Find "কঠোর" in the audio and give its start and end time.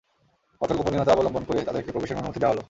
0.61-0.77